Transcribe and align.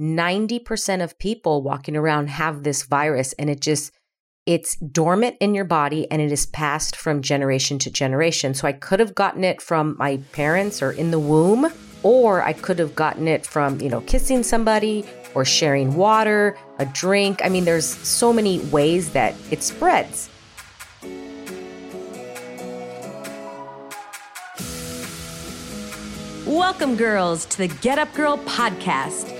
90% 0.00 1.04
of 1.04 1.18
people 1.18 1.60
walking 1.60 1.94
around 1.94 2.30
have 2.30 2.62
this 2.62 2.84
virus 2.84 3.34
and 3.34 3.50
it 3.50 3.60
just 3.60 3.92
it's 4.46 4.76
dormant 4.76 5.36
in 5.40 5.54
your 5.54 5.66
body 5.66 6.10
and 6.10 6.22
it 6.22 6.32
is 6.32 6.46
passed 6.46 6.96
from 6.96 7.20
generation 7.20 7.78
to 7.78 7.90
generation. 7.90 8.54
So 8.54 8.66
I 8.66 8.72
could 8.72 8.98
have 8.98 9.14
gotten 9.14 9.44
it 9.44 9.60
from 9.60 9.96
my 9.98 10.16
parents 10.32 10.80
or 10.80 10.92
in 10.92 11.10
the 11.10 11.18
womb, 11.18 11.70
or 12.02 12.42
I 12.42 12.54
could 12.54 12.78
have 12.78 12.94
gotten 12.94 13.28
it 13.28 13.44
from, 13.44 13.78
you 13.82 13.90
know, 13.90 14.00
kissing 14.00 14.42
somebody 14.42 15.04
or 15.34 15.44
sharing 15.44 15.94
water, 15.94 16.56
a 16.78 16.86
drink. 16.86 17.42
I 17.44 17.50
mean, 17.50 17.66
there's 17.66 17.86
so 17.86 18.32
many 18.32 18.60
ways 18.70 19.12
that 19.12 19.34
it 19.50 19.62
spreads. 19.62 20.30
Welcome, 26.46 26.96
girls, 26.96 27.44
to 27.46 27.58
the 27.58 27.68
Get 27.68 27.98
Up 27.98 28.12
Girl 28.14 28.38
podcast, 28.38 29.39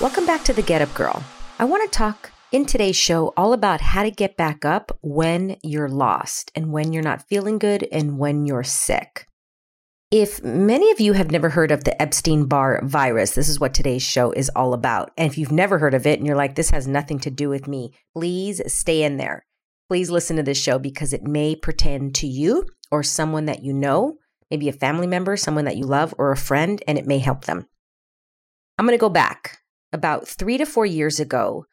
Welcome 0.00 0.26
back 0.26 0.44
to 0.44 0.52
the 0.52 0.62
Get 0.62 0.80
Up 0.80 0.94
Girl. 0.94 1.24
I 1.58 1.64
want 1.64 1.82
to 1.90 1.98
talk 1.98 2.30
in 2.52 2.66
today's 2.66 2.94
show 2.94 3.32
all 3.36 3.52
about 3.52 3.80
how 3.80 4.04
to 4.04 4.12
get 4.12 4.36
back 4.36 4.64
up 4.64 4.96
when 5.02 5.56
you're 5.64 5.88
lost 5.88 6.52
and 6.54 6.70
when 6.70 6.92
you're 6.92 7.02
not 7.02 7.26
feeling 7.26 7.58
good 7.58 7.84
and 7.90 8.16
when 8.16 8.46
you're 8.46 8.62
sick. 8.62 9.26
If 10.12 10.40
many 10.44 10.92
of 10.92 11.00
you 11.00 11.14
have 11.14 11.32
never 11.32 11.48
heard 11.48 11.72
of 11.72 11.82
the 11.82 12.00
Epstein 12.00 12.46
Barr 12.46 12.80
virus, 12.84 13.32
this 13.32 13.48
is 13.48 13.58
what 13.58 13.74
today's 13.74 14.04
show 14.04 14.30
is 14.30 14.48
all 14.54 14.72
about. 14.72 15.10
And 15.18 15.28
if 15.28 15.36
you've 15.36 15.50
never 15.50 15.80
heard 15.80 15.94
of 15.94 16.06
it 16.06 16.20
and 16.20 16.28
you're 16.28 16.36
like, 16.36 16.54
this 16.54 16.70
has 16.70 16.86
nothing 16.86 17.18
to 17.18 17.30
do 17.30 17.48
with 17.48 17.66
me, 17.66 17.90
please 18.14 18.62
stay 18.72 19.02
in 19.02 19.16
there. 19.16 19.44
Please 19.88 20.12
listen 20.12 20.36
to 20.36 20.44
this 20.44 20.62
show 20.62 20.78
because 20.78 21.12
it 21.12 21.24
may 21.24 21.56
pertain 21.56 22.12
to 22.12 22.28
you 22.28 22.68
or 22.92 23.02
someone 23.02 23.46
that 23.46 23.64
you 23.64 23.72
know, 23.72 24.14
maybe 24.48 24.68
a 24.68 24.72
family 24.72 25.08
member, 25.08 25.36
someone 25.36 25.64
that 25.64 25.76
you 25.76 25.86
love, 25.86 26.14
or 26.18 26.30
a 26.30 26.36
friend, 26.36 26.84
and 26.86 26.98
it 26.98 27.06
may 27.08 27.18
help 27.18 27.46
them. 27.46 27.66
I'm 28.78 28.86
going 28.86 28.96
to 28.96 29.00
go 29.00 29.08
back 29.08 29.58
about 29.92 30.28
three 30.28 30.58
to 30.58 30.66
four 30.66 30.86
years 30.86 31.20
ago, 31.20 31.66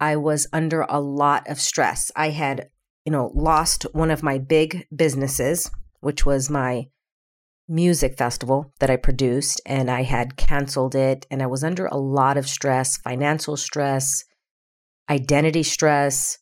I 0.00 0.16
was 0.16 0.46
under 0.52 0.82
a 0.82 1.00
lot 1.00 1.48
of 1.48 1.60
stress. 1.60 2.10
I 2.16 2.30
had, 2.30 2.68
you 3.04 3.12
know, 3.12 3.30
lost 3.34 3.86
one 3.92 4.10
of 4.10 4.22
my 4.22 4.38
big 4.38 4.86
businesses, 4.94 5.70
which 6.00 6.26
was 6.26 6.50
my 6.50 6.88
music 7.68 8.18
festival 8.18 8.72
that 8.80 8.90
I 8.90 8.96
produced, 8.96 9.60
and 9.64 9.90
I 9.90 10.02
had 10.02 10.36
canceled 10.36 10.94
it. 10.94 11.26
And 11.30 11.42
I 11.42 11.46
was 11.46 11.64
under 11.64 11.86
a 11.86 11.96
lot 11.96 12.36
of 12.36 12.48
stress 12.48 12.96
financial 12.96 13.56
stress, 13.56 14.24
identity 15.08 15.62
stress, 15.62 16.38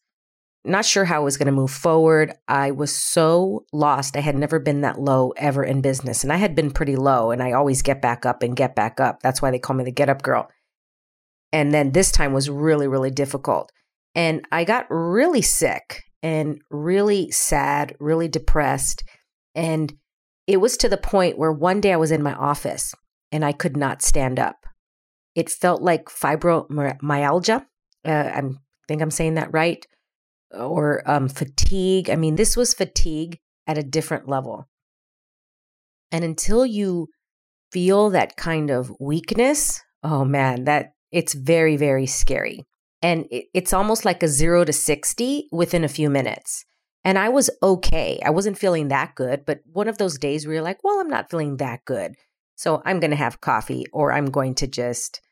not 0.65 0.85
sure 0.85 1.07
how 1.07 1.17
I 1.17 1.25
was 1.25 1.39
going 1.39 1.47
to 1.47 1.53
move 1.53 1.71
forward. 1.71 2.35
I 2.47 2.71
was 2.71 2.95
so 2.95 3.65
lost. 3.73 4.17
I 4.17 4.21
had 4.21 4.37
never 4.37 4.59
been 4.59 4.83
that 4.83 5.01
low 5.01 5.33
ever 5.37 5.65
in 5.65 5.81
business. 5.81 6.23
And 6.23 6.33
I 6.33 6.37
had 6.37 6.55
been 6.55 6.71
pretty 6.71 6.97
low, 6.97 7.31
and 7.31 7.43
I 7.43 7.53
always 7.53 7.83
get 7.83 8.03
back 8.03 8.27
up 8.27 8.43
and 8.43 8.57
get 8.57 8.75
back 8.75 9.01
up. 9.01 9.23
That's 9.23 9.41
why 9.41 9.51
they 9.51 9.59
call 9.59 9.77
me 9.77 9.85
the 9.85 9.93
get 9.93 10.11
up 10.11 10.23
girl. 10.23 10.51
And 11.53 11.73
then 11.73 11.93
this 11.93 12.13
time 12.13 12.33
was 12.33 12.49
really, 12.49 12.87
really 12.87 13.11
difficult. 13.11 13.71
And 14.15 14.45
I 14.51 14.65
got 14.65 14.87
really 14.89 15.43
sick 15.43 16.03
and 16.23 16.61
really 16.71 17.31
sad, 17.31 17.97
really 17.99 18.29
depressed. 18.29 19.03
And 19.55 19.93
it 20.47 20.59
was 20.59 20.77
to 20.79 20.89
the 20.89 20.97
point 20.97 21.39
where 21.39 21.53
one 21.53 21.81
day 21.81 21.93
I 21.93 21.97
was 21.97 22.11
in 22.11 22.23
my 22.23 22.35
office 22.35 22.95
and 23.33 23.45
I 23.45 23.53
could 23.53 23.77
not 23.77 24.03
stand 24.03 24.39
up. 24.39 24.57
It 25.35 25.51
felt 25.51 25.83
like 25.83 26.07
fibromyalgia. 26.07 27.65
Uh, 28.05 28.11
I 28.11 28.43
think 28.89 29.03
I'm 29.03 29.11
saying 29.11 29.35
that 29.35 29.53
right. 29.53 29.85
Or 30.53 31.09
um, 31.09 31.29
fatigue. 31.29 32.11
I 32.11 32.17
mean, 32.17 32.37
this 32.37 32.57
was 32.57 32.75
fatigue 32.75 33.39
at 33.67 33.79
a 33.79 33.85
different 33.85 34.29
level. 34.29 34.69
And 36.11 36.25
until 36.25 36.67
you 36.67 37.09
feel 37.71 38.11
that 38.11 38.37
kind 38.37 38.71
of 38.71 38.93
weakness, 38.99 39.81
oh 40.03 40.25
man, 40.25 40.65
that 40.65 40.91
it's 41.11 41.35
very, 41.35 41.77
very 41.77 42.07
scary. 42.07 42.65
And 43.03 43.27
it's 43.31 43.73
almost 43.73 44.05
like 44.05 44.23
a 44.23 44.29
zero 44.29 44.65
to 44.65 44.73
60 44.73 45.49
within 45.53 45.85
a 45.85 45.89
few 45.89 46.11
minutes. 46.11 46.65
And 47.03 47.19
I 47.19 47.31
was 47.31 47.49
okay. 47.63 48.21
I 48.25 48.31
wasn't 48.31 48.59
feeling 48.59 48.89
that 48.89 49.15
good, 49.15 49.45
but 49.47 49.61
one 49.73 49.89
of 49.89 49.97
those 49.97 50.19
days 50.19 50.47
where 50.47 50.55
you're 50.55 50.63
like, 50.63 50.85
well, 50.85 51.01
I'm 51.01 51.09
not 51.09 51.31
feeling 51.31 51.57
that 51.57 51.85
good. 51.87 52.15
So 52.57 52.83
I'm 52.85 53.01
going 53.01 53.11
to 53.11 53.17
have 53.17 53.41
coffee 53.41 53.87
or 53.93 54.13
I'm 54.13 54.27
going 54.27 54.55
to 54.57 54.67
just 54.67 55.23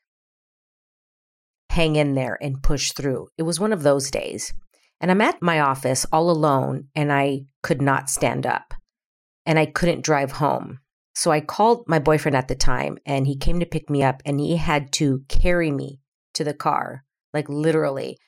hang 1.69 1.97
in 1.97 2.15
there 2.15 2.39
and 2.41 2.63
push 2.63 2.93
through. 2.93 3.29
It 3.37 3.43
was 3.43 3.61
one 3.61 3.75
of 3.75 3.83
those 3.83 4.11
days. 4.11 4.55
And 5.01 5.11
I'm 5.11 5.21
at 5.21 5.43
my 5.43 5.61
office 5.61 6.07
all 6.11 6.31
alone 6.31 6.89
and 6.95 7.13
I 7.13 7.43
could 7.63 7.83
not 7.83 8.09
stand 8.09 8.47
up 8.47 8.73
and 9.45 9.59
I 9.59 9.67
couldn't 9.67 10.03
drive 10.03 10.33
home. 10.33 10.81
So 11.19 11.33
I 11.33 11.41
called 11.41 11.83
my 11.89 11.99
boyfriend 11.99 12.37
at 12.37 12.47
the 12.47 12.55
time 12.55 12.97
and 13.05 13.27
he 13.27 13.35
came 13.35 13.59
to 13.59 13.67
pick 13.67 13.91
me 13.91 14.05
up 14.05 14.23
and 14.25 14.39
he 14.39 14.57
had 14.57 14.93
to 14.93 15.25
carry 15.29 15.73
me 15.73 15.99
to 16.35 16.45
the 16.45 16.55
car, 16.55 17.03
like 17.35 17.49
literally 17.49 18.19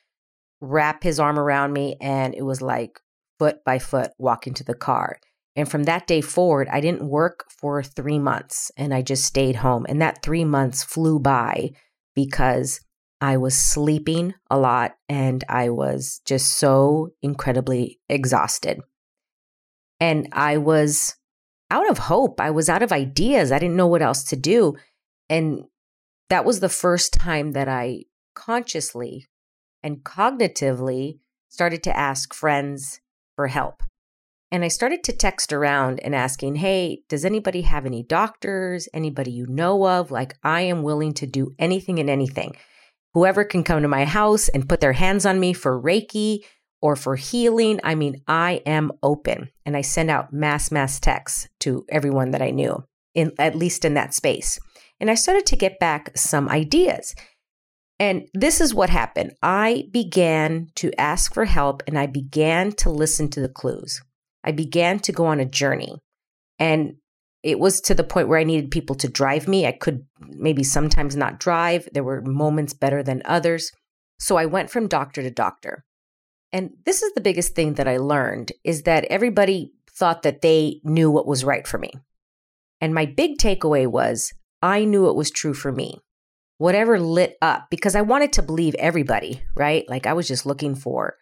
wrap 0.59 1.01
his 1.01 1.17
arm 1.17 1.39
around 1.39 1.71
me. 1.71 1.95
And 2.01 2.35
it 2.35 2.41
was 2.41 2.61
like 2.61 2.99
foot 3.39 3.63
by 3.63 3.79
foot 3.79 4.11
walking 4.17 4.53
to 4.55 4.65
the 4.65 4.75
car. 4.75 5.15
And 5.55 5.71
from 5.71 5.83
that 5.83 6.05
day 6.05 6.19
forward, 6.19 6.67
I 6.69 6.81
didn't 6.81 7.07
work 7.07 7.45
for 7.61 7.81
three 7.81 8.19
months 8.19 8.73
and 8.75 8.93
I 8.93 9.03
just 9.03 9.23
stayed 9.23 9.55
home. 9.55 9.85
And 9.87 10.01
that 10.01 10.21
three 10.21 10.43
months 10.43 10.83
flew 10.83 11.17
by 11.17 11.69
because 12.13 12.81
I 13.21 13.37
was 13.37 13.57
sleeping 13.57 14.33
a 14.49 14.59
lot 14.59 14.97
and 15.07 15.45
I 15.47 15.69
was 15.69 16.19
just 16.25 16.57
so 16.57 17.13
incredibly 17.21 18.01
exhausted. 18.09 18.81
And 20.01 20.27
I 20.33 20.57
was 20.57 21.15
out 21.71 21.89
of 21.89 21.97
hope. 21.97 22.39
I 22.39 22.51
was 22.51 22.69
out 22.69 22.83
of 22.83 22.91
ideas. 22.91 23.51
I 23.51 23.57
didn't 23.57 23.77
know 23.77 23.87
what 23.87 24.01
else 24.01 24.23
to 24.25 24.35
do. 24.35 24.75
And 25.29 25.63
that 26.29 26.45
was 26.45 26.59
the 26.59 26.69
first 26.69 27.13
time 27.13 27.53
that 27.53 27.67
I 27.67 28.03
consciously 28.35 29.27
and 29.81 30.03
cognitively 30.03 31.19
started 31.49 31.81
to 31.83 31.97
ask 31.97 32.33
friends 32.33 32.99
for 33.35 33.47
help. 33.47 33.81
And 34.51 34.65
I 34.65 34.67
started 34.67 35.03
to 35.05 35.13
text 35.13 35.53
around 35.53 36.01
and 36.01 36.13
asking, 36.13 36.55
hey, 36.55 37.03
does 37.07 37.23
anybody 37.23 37.61
have 37.61 37.85
any 37.85 38.03
doctors, 38.03 38.89
anybody 38.93 39.31
you 39.31 39.47
know 39.47 39.87
of? 39.87 40.11
Like, 40.11 40.37
I 40.43 40.61
am 40.61 40.83
willing 40.83 41.13
to 41.15 41.25
do 41.25 41.55
anything 41.57 41.99
and 41.99 42.09
anything. 42.09 42.57
Whoever 43.13 43.45
can 43.45 43.63
come 43.63 43.81
to 43.81 43.87
my 43.87 44.03
house 44.03 44.49
and 44.49 44.67
put 44.67 44.81
their 44.81 44.93
hands 44.93 45.25
on 45.25 45.39
me 45.39 45.53
for 45.53 45.81
Reiki 45.81 46.43
or 46.81 46.95
for 46.95 47.15
healing. 47.15 47.79
I 47.83 47.95
mean, 47.95 48.21
I 48.27 48.61
am 48.65 48.91
open. 49.03 49.49
And 49.65 49.77
I 49.77 49.81
sent 49.81 50.09
out 50.09 50.33
mass, 50.33 50.71
mass 50.71 50.99
texts 50.99 51.47
to 51.61 51.85
everyone 51.89 52.31
that 52.31 52.41
I 52.41 52.49
knew, 52.49 52.83
in 53.13 53.31
at 53.37 53.55
least 53.55 53.85
in 53.85 53.93
that 53.93 54.13
space. 54.13 54.59
And 54.99 55.09
I 55.09 55.15
started 55.15 55.45
to 55.47 55.55
get 55.55 55.79
back 55.79 56.11
some 56.15 56.49
ideas. 56.49 57.15
And 57.99 58.27
this 58.33 58.61
is 58.61 58.73
what 58.73 58.89
happened. 58.89 59.33
I 59.43 59.85
began 59.91 60.69
to 60.75 60.91
ask 60.99 61.33
for 61.33 61.45
help 61.45 61.83
and 61.85 61.99
I 61.99 62.07
began 62.07 62.71
to 62.73 62.89
listen 62.89 63.29
to 63.29 63.41
the 63.41 63.49
clues. 63.49 64.01
I 64.43 64.51
began 64.51 64.99
to 65.01 65.11
go 65.11 65.25
on 65.27 65.39
a 65.39 65.45
journey. 65.45 65.99
And 66.57 66.95
it 67.43 67.59
was 67.59 67.81
to 67.81 67.93
the 67.93 68.03
point 68.03 68.27
where 68.27 68.39
I 68.39 68.43
needed 68.43 68.71
people 68.71 68.95
to 68.97 69.07
drive 69.07 69.47
me. 69.47 69.67
I 69.67 69.71
could 69.71 70.05
maybe 70.19 70.63
sometimes 70.63 71.15
not 71.15 71.39
drive. 71.39 71.87
There 71.93 72.03
were 72.03 72.21
moments 72.21 72.73
better 72.73 73.03
than 73.03 73.21
others. 73.25 73.71
So 74.19 74.37
I 74.37 74.45
went 74.45 74.69
from 74.69 74.87
doctor 74.87 75.21
to 75.21 75.31
doctor. 75.31 75.83
And 76.53 76.71
this 76.85 77.01
is 77.01 77.13
the 77.13 77.21
biggest 77.21 77.55
thing 77.55 77.75
that 77.75 77.87
I 77.87 77.97
learned 77.97 78.51
is 78.63 78.83
that 78.83 79.05
everybody 79.05 79.73
thought 79.89 80.23
that 80.23 80.41
they 80.41 80.81
knew 80.83 81.09
what 81.09 81.27
was 81.27 81.45
right 81.45 81.65
for 81.65 81.77
me. 81.77 81.93
And 82.79 82.93
my 82.93 83.05
big 83.05 83.37
takeaway 83.37 83.87
was 83.87 84.33
I 84.61 84.85
knew 84.85 85.09
it 85.09 85.15
was 85.15 85.31
true 85.31 85.53
for 85.53 85.71
me. 85.71 85.99
Whatever 86.57 86.99
lit 86.99 87.37
up, 87.41 87.67
because 87.71 87.95
I 87.95 88.01
wanted 88.01 88.33
to 88.33 88.43
believe 88.43 88.75
everybody, 88.75 89.41
right? 89.55 89.87
Like 89.89 90.05
I 90.05 90.13
was 90.13 90.27
just 90.27 90.45
looking 90.45 90.75
for 90.75 91.15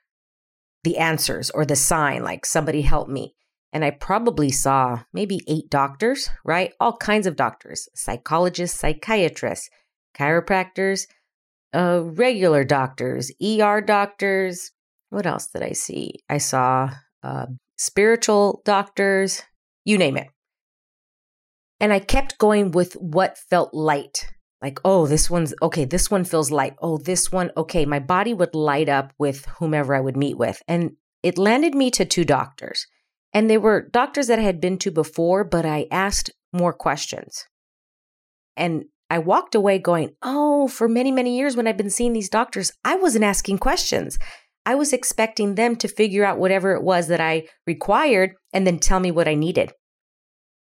the 0.84 0.98
answers 0.98 1.50
or 1.50 1.66
the 1.66 1.76
sign, 1.76 2.24
like 2.24 2.46
somebody 2.46 2.82
help 2.82 3.08
me. 3.08 3.36
And 3.72 3.86
I 3.86 3.92
probably 3.92 4.50
saw 4.50 5.04
maybe 5.14 5.42
eight 5.48 5.70
doctors, 5.70 6.30
right? 6.44 6.74
All 6.80 6.98
kinds 6.98 7.28
of 7.28 7.36
doctors 7.36 7.88
psychologists, 7.94 8.80
psychiatrists, 8.80 9.70
chiropractors, 10.16 11.08
uh, 11.74 12.02
regular 12.04 12.64
doctors, 12.64 13.32
ER 13.42 13.82
doctors, 13.82 14.72
what 15.10 15.26
else 15.26 15.48
did 15.48 15.64
I 15.64 15.74
see? 15.74 16.16
I 16.30 16.38
saw 16.38 16.92
uh, 17.24 17.48
spiritual 17.78 18.62
doctors, 18.66 19.44
you 19.86 19.98
name 19.98 20.18
it. 20.18 20.28
And 21.80 21.94
I 21.94 22.00
kept 22.00 22.38
going 22.38 22.72
with 22.72 22.94
what 22.94 23.38
felt 23.38 23.74
light. 23.74 24.28
Like, 24.62 24.80
oh, 24.84 25.08
this 25.08 25.30
one's 25.30 25.54
okay. 25.62 25.86
This 25.86 26.12
one 26.12 26.26
feels 26.26 26.52
light. 26.52 26.76
Oh, 26.82 26.98
this 26.98 27.32
one, 27.32 27.52
okay. 27.56 27.86
My 27.86 28.00
body 28.00 28.34
would 28.34 28.54
light 28.54 28.90
up 28.90 29.14
with 29.18 29.46
whomever 29.60 29.96
I 29.96 30.02
would 30.02 30.18
meet 30.18 30.38
with. 30.38 30.62
And 30.68 30.92
it 31.24 31.38
landed 31.38 31.74
me 31.74 31.90
to 31.92 32.04
two 32.04 32.26
doctors. 32.26 32.86
And 33.34 33.50
they 33.50 33.58
were 33.58 33.88
doctors 33.90 34.28
that 34.28 34.40
I 34.40 34.44
had 34.44 34.60
been 34.60 34.78
to 34.80 34.92
before, 34.92 35.44
but 35.44 35.66
I 35.66 35.88
asked 35.92 36.32
more 36.52 36.74
questions. 36.74 37.46
And 38.58 38.86
I 39.10 39.20
walked 39.20 39.56
away 39.56 39.80
going, 39.80 40.12
oh, 40.22 40.68
for 40.68 40.88
many, 40.88 41.12
many 41.12 41.38
years 41.38 41.56
when 41.56 41.68
I've 41.68 41.78
been 41.78 41.90
seeing 41.90 42.14
these 42.14 42.30
doctors, 42.30 42.72
I 42.84 42.96
wasn't 42.96 43.24
asking 43.24 43.60
questions. 43.60 44.20
I 44.70 44.76
was 44.76 44.94
expecting 44.94 45.56
them 45.56 45.76
to 45.78 45.88
figure 45.88 46.24
out 46.24 46.38
whatever 46.38 46.76
it 46.76 46.84
was 46.84 47.08
that 47.08 47.20
I 47.20 47.48
required 47.66 48.34
and 48.54 48.68
then 48.68 48.78
tell 48.78 49.00
me 49.00 49.10
what 49.10 49.28
I 49.28 49.34
needed. 49.34 49.72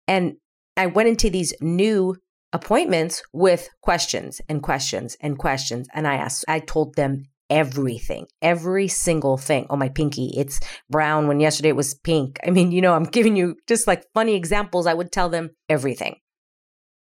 And 0.05 0.33
I 0.75 0.87
went 0.87 1.07
into 1.07 1.29
these 1.29 1.53
new 1.61 2.17
appointments 2.51 3.23
with 3.31 3.69
questions 3.81 4.41
and 4.49 4.61
questions 4.61 5.15
and 5.21 5.37
questions. 5.37 5.87
And 5.93 6.09
I 6.09 6.15
asked, 6.15 6.43
I 6.49 6.59
told 6.59 6.95
them 6.95 7.23
everything, 7.49 8.25
every 8.41 8.89
single 8.89 9.37
thing. 9.37 9.65
Oh, 9.69 9.77
my 9.77 9.87
pinky, 9.87 10.33
it's 10.35 10.59
brown 10.89 11.29
when 11.29 11.39
yesterday 11.39 11.69
it 11.69 11.77
was 11.77 11.93
pink. 11.93 12.37
I 12.45 12.49
mean, 12.49 12.73
you 12.73 12.81
know, 12.81 12.95
I'm 12.95 13.05
giving 13.05 13.37
you 13.37 13.55
just 13.65 13.87
like 13.87 14.03
funny 14.13 14.35
examples. 14.35 14.87
I 14.87 14.93
would 14.93 15.13
tell 15.13 15.29
them 15.29 15.51
everything. 15.69 16.17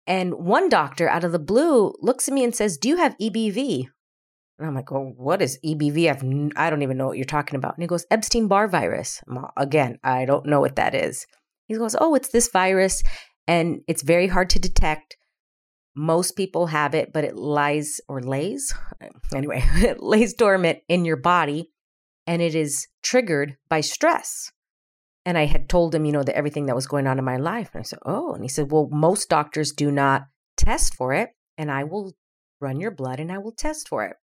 And 0.06 0.32
one 0.32 0.70
doctor 0.70 1.06
out 1.06 1.24
of 1.24 1.32
the 1.32 1.38
blue 1.38 1.92
looks 2.00 2.28
at 2.28 2.34
me 2.34 2.44
and 2.44 2.56
says, 2.56 2.78
Do 2.78 2.88
you 2.88 2.96
have 2.96 3.14
EBV? 3.20 3.88
And 4.58 4.66
I'm 4.66 4.74
like, 4.74 4.90
Oh, 4.90 5.12
what 5.16 5.40
is 5.42 5.58
EBV? 5.64 6.10
I've, 6.10 6.20
don't 6.70 6.82
even 6.82 6.96
know 6.96 7.08
what 7.08 7.16
you're 7.16 7.24
talking 7.24 7.56
about. 7.56 7.74
And 7.74 7.82
he 7.82 7.88
goes, 7.88 8.06
Epstein 8.10 8.48
Barr 8.48 8.68
virus. 8.68 9.20
Again, 9.56 9.98
I 10.02 10.24
don't 10.24 10.46
know 10.46 10.60
what 10.60 10.76
that 10.76 10.94
is. 10.94 11.26
He 11.66 11.76
goes, 11.76 11.96
Oh, 12.00 12.14
it's 12.14 12.30
this 12.30 12.48
virus 12.48 13.02
and 13.46 13.80
it's 13.86 14.02
very 14.02 14.28
hard 14.28 14.50
to 14.50 14.58
detect. 14.58 15.16
Most 15.96 16.36
people 16.36 16.68
have 16.68 16.94
it, 16.94 17.12
but 17.12 17.24
it 17.24 17.36
lies 17.36 18.00
or 18.08 18.20
lays, 18.20 18.72
anyway, 19.34 19.62
it 19.74 20.02
lays 20.02 20.34
dormant 20.34 20.78
in 20.88 21.04
your 21.04 21.16
body 21.16 21.70
and 22.26 22.42
it 22.42 22.54
is 22.54 22.86
triggered 23.02 23.56
by 23.68 23.80
stress. 23.80 24.52
And 25.24 25.36
I 25.36 25.46
had 25.46 25.68
told 25.68 25.94
him, 25.94 26.04
you 26.04 26.12
know, 26.12 26.22
that 26.22 26.36
everything 26.36 26.66
that 26.66 26.74
was 26.74 26.86
going 26.86 27.06
on 27.06 27.18
in 27.18 27.24
my 27.24 27.36
life. 27.36 27.70
And 27.72 27.80
I 27.80 27.82
said, 27.82 27.98
Oh, 28.04 28.32
and 28.32 28.42
he 28.42 28.48
said, 28.48 28.70
Well, 28.70 28.88
most 28.90 29.28
doctors 29.28 29.72
do 29.72 29.90
not 29.90 30.22
test 30.56 30.94
for 30.94 31.12
it, 31.12 31.30
and 31.56 31.70
I 31.70 31.84
will 31.84 32.14
run 32.60 32.80
your 32.80 32.90
blood 32.90 33.20
and 33.20 33.30
I 33.30 33.38
will 33.38 33.52
test 33.52 33.88
for 33.88 34.04
it. 34.04 34.16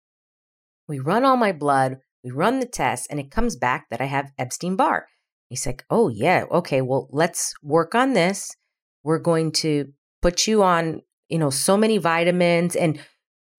We 0.87 0.99
run 0.99 1.23
all 1.23 1.37
my 1.37 1.51
blood, 1.51 1.97
we 2.23 2.31
run 2.31 2.59
the 2.59 2.65
test, 2.65 3.07
and 3.09 3.19
it 3.19 3.31
comes 3.31 3.55
back 3.55 3.87
that 3.89 4.01
I 4.01 4.05
have 4.05 4.31
Epstein 4.37 4.75
Barr. 4.75 5.07
He's 5.49 5.65
like, 5.65 5.85
Oh, 5.89 6.09
yeah, 6.09 6.45
okay, 6.51 6.81
well, 6.81 7.07
let's 7.11 7.53
work 7.61 7.95
on 7.95 8.13
this. 8.13 8.55
We're 9.03 9.19
going 9.19 9.51
to 9.53 9.93
put 10.21 10.47
you 10.47 10.63
on, 10.63 11.01
you 11.29 11.37
know, 11.37 11.49
so 11.49 11.77
many 11.77 11.97
vitamins. 11.97 12.75
And 12.75 12.99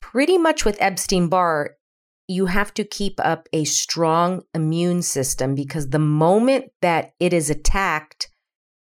pretty 0.00 0.38
much 0.38 0.64
with 0.64 0.80
Epstein 0.80 1.28
Barr, 1.28 1.76
you 2.26 2.46
have 2.46 2.72
to 2.74 2.84
keep 2.84 3.20
up 3.20 3.48
a 3.52 3.64
strong 3.64 4.42
immune 4.54 5.02
system 5.02 5.54
because 5.54 5.90
the 5.90 5.98
moment 5.98 6.66
that 6.80 7.12
it 7.20 7.32
is 7.32 7.50
attacked, 7.50 8.30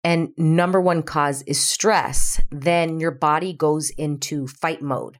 and 0.03 0.31
number 0.39 0.81
one 0.81 1.03
cause 1.03 1.43
is 1.43 1.61
stress, 1.61 2.41
then 2.51 3.01
your 3.01 3.11
body 3.11 3.53
goes 3.53 3.91
into 3.91 4.47
fight 4.47 4.81
mode 4.81 5.19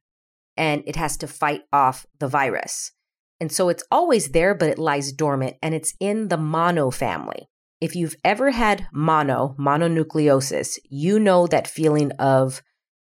and 0.57 0.83
it 0.87 0.97
has 0.97 1.17
to 1.19 1.27
fight 1.27 1.63
off 1.73 2.07
the 2.19 2.29
virus. 2.29 2.93
And 3.41 3.53
so 3.53 3.69
it's 3.69 3.85
always 3.91 4.31
there, 4.31 4.55
but 4.55 4.69
it 4.69 4.79
lies 4.79 5.13
dormant 5.13 5.57
and 5.63 5.75
it's 5.75 5.95
in 6.01 6.29
the 6.29 6.37
mono 6.37 6.91
family. 6.91 7.49
If 7.81 7.95
you've 7.95 8.17
ever 8.25 8.51
had 8.51 8.89
mono, 8.93 9.55
mononucleosis, 9.59 10.79
you 10.91 11.21
know 11.21 11.47
that 11.47 11.69
feeling 11.69 12.11
of 12.13 12.63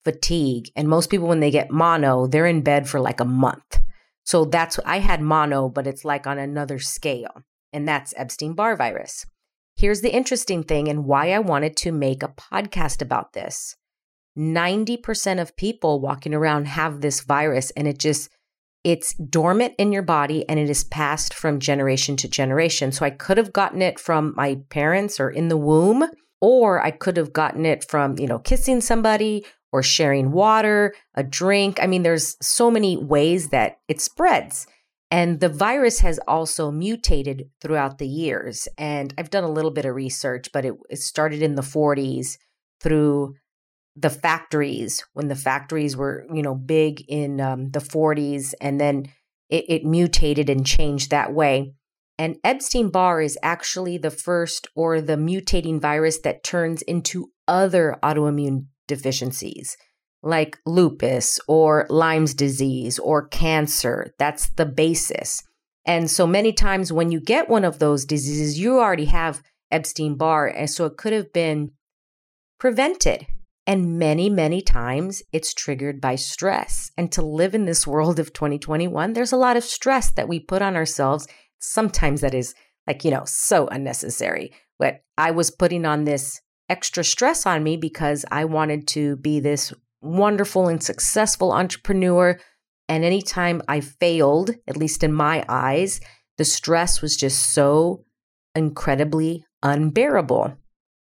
fatigue. 0.06 0.72
And 0.76 0.88
most 0.88 1.10
people, 1.10 1.28
when 1.28 1.42
they 1.42 1.52
get 1.52 1.72
mono, 1.72 2.28
they're 2.28 2.46
in 2.46 2.62
bed 2.62 2.88
for 2.88 3.00
like 3.00 3.20
a 3.20 3.26
month. 3.26 3.82
So 4.24 4.46
that's, 4.46 4.80
I 4.86 5.00
had 5.00 5.22
mono, 5.22 5.68
but 5.68 5.88
it's 5.88 6.06
like 6.06 6.26
on 6.26 6.38
another 6.38 6.80
scale. 6.80 7.44
And 7.74 7.88
that's 7.88 8.14
Epstein 8.16 8.54
Barr 8.54 8.78
virus. 8.78 9.26
Here's 9.76 10.02
the 10.02 10.16
interesting 10.16 10.64
thing 10.64 10.88
and 10.88 11.06
why 11.06 11.32
I 11.32 11.40
wanted 11.40 11.76
to 11.78 11.92
make 11.92 12.24
a 12.24 12.30
podcast 12.30 13.02
about 13.02 13.34
this 13.34 13.76
90% 14.38 15.42
of 15.42 15.56
people 15.56 16.00
walking 16.00 16.34
around 16.34 16.68
have 16.68 17.02
this 17.02 17.22
virus, 17.22 17.70
and 17.72 17.88
it 17.88 18.00
just, 18.00 18.30
it's 18.84 19.14
dormant 19.16 19.74
in 19.78 19.92
your 19.92 20.02
body 20.02 20.48
and 20.50 20.60
it 20.60 20.70
is 20.70 20.84
passed 20.84 21.34
from 21.34 21.60
generation 21.60 22.18
to 22.18 22.28
generation. 22.28 22.92
So 22.92 23.06
I 23.06 23.10
could 23.10 23.38
have 23.38 23.54
gotten 23.54 23.82
it 23.82 24.00
from 24.00 24.34
my 24.36 24.60
parents 24.70 25.20
or 25.20 25.30
in 25.30 25.48
the 25.48 25.58
womb, 25.58 26.04
or 26.42 26.84
I 26.84 26.92
could 26.92 27.16
have 27.18 27.32
gotten 27.32 27.66
it 27.66 27.90
from, 27.90 28.20
you 28.20 28.28
know, 28.28 28.40
kissing 28.40 28.82
somebody 28.82 29.46
or 29.72 29.82
sharing 29.82 30.32
water, 30.32 30.94
a 31.16 31.24
drink. 31.24 31.80
I 31.82 31.88
mean, 31.88 32.04
there's 32.04 32.36
so 32.46 32.70
many 32.70 32.98
ways 32.98 33.50
that 33.50 33.78
it 33.88 34.02
spreads. 34.02 34.68
And 35.10 35.40
the 35.40 35.50
virus 35.50 36.00
has 36.00 36.20
also 36.28 36.72
mutated 36.72 37.50
throughout 37.62 38.00
the 38.00 38.08
years. 38.08 38.68
And 38.78 39.14
I've 39.18 39.30
done 39.30 39.44
a 39.44 39.52
little 39.52 39.72
bit 39.72 39.86
of 39.86 39.96
research, 39.96 40.50
but 40.52 40.66
it, 40.66 40.74
it 40.90 41.00
started 41.00 41.42
in 41.42 41.56
the 41.56 41.62
40s 41.62 42.38
through 42.82 43.36
the 43.96 44.10
factories 44.10 45.04
when 45.14 45.28
the 45.28 45.36
factories 45.36 45.96
were, 45.96 46.26
you 46.34 46.42
know, 46.42 46.56
big 46.56 47.04
in 47.08 47.40
um, 47.40 47.70
the 47.72 47.80
40s. 47.80 48.54
And 48.60 48.80
then 48.80 49.06
it, 49.50 49.66
it 49.68 49.86
mutated 49.86 50.50
and 50.50 50.66
changed 50.66 51.12
that 51.12 51.34
way. 51.34 51.74
And 52.18 52.38
Epstein 52.44 52.90
Barr 52.90 53.22
is 53.22 53.38
actually 53.42 53.98
the 53.98 54.12
first 54.12 54.68
or 54.76 55.02
the 55.02 55.16
mutating 55.16 55.82
virus 55.82 56.20
that 56.22 56.44
turns 56.44 56.82
into 56.84 57.32
other 57.48 57.98
autoimmune 58.04 58.68
deficiencies 58.88 59.78
like 60.24 60.58
lupus 60.66 61.40
or 61.48 61.86
Lyme's 61.90 62.34
disease 62.34 62.98
or 62.98 63.28
cancer. 63.28 64.14
That's 64.18 64.50
the 64.52 64.66
basis. 64.66 65.44
And 65.86 66.10
so 66.10 66.26
many 66.26 66.54
times 66.54 66.94
when 66.94 67.12
you 67.12 67.20
get 67.20 67.50
one 67.50 67.66
of 67.66 67.80
those 67.80 68.06
diseases, 68.06 68.58
you 68.58 68.80
already 68.80 69.06
have 69.06 69.44
Epstein 69.70 70.16
Barr. 70.16 70.48
And 70.48 70.70
so 70.70 70.86
it 70.86 70.96
could 70.98 71.12
have 71.12 71.34
been 71.34 71.72
prevented. 72.58 73.28
And 73.66 73.98
many, 73.98 74.30
many 74.30 74.62
times 74.62 75.24
it's 75.32 75.54
triggered 75.54 76.02
by 76.02 76.16
stress. 76.16 76.92
And 76.98 77.12
to 77.14 77.22
live 77.22 77.56
in 77.56 77.66
this 77.66 77.88
world 77.88 78.20
of 78.20 78.34
2021, 78.34 79.14
there's 79.14 79.32
a 79.32 79.38
lot 79.38 79.56
of 79.56 79.64
stress 79.64 80.12
that 80.12 80.28
we 80.28 80.40
put 80.40 80.62
on 80.62 80.76
ourselves. 80.76 81.28
Sometimes 81.60 82.22
that 82.22 82.34
is 82.34 82.54
like, 82.88 83.06
you 83.06 83.12
know, 83.12 83.24
so 83.26 83.68
unnecessary. 83.68 84.52
But 84.80 85.02
I 85.18 85.32
was 85.32 85.50
putting 85.50 85.86
on 85.86 86.04
this 86.04 86.42
extra 86.68 87.04
stress 87.04 87.46
on 87.46 87.64
me 87.64 87.78
because 87.78 88.26
I 88.32 88.46
wanted 88.46 88.88
to 88.90 89.16
be 89.18 89.40
this 89.40 89.74
wonderful 90.02 90.68
and 90.68 90.84
successful 90.84 91.54
entrepreneur. 91.54 92.38
And 92.90 93.06
anytime 93.06 93.62
I 93.70 93.80
failed, 93.80 94.52
at 94.68 94.76
least 94.76 95.04
in 95.04 95.14
my 95.14 95.46
eyes, 95.48 96.02
the 96.38 96.46
stress 96.46 97.02
was 97.02 97.16
just 97.16 97.54
so 97.54 98.04
incredibly 98.56 99.46
unbearable. 99.62 100.58